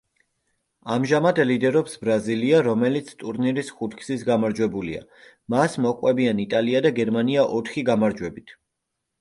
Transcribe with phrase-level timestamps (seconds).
[0.93, 5.05] ამჟამად ლიდერობს ბრაზილია, რომელიც ტურნირის ხუთგზის გამარჯვებულია,
[5.55, 8.61] მას მოჰყვებიან იტალია და გერმანია ოთხი გამარჯვებით.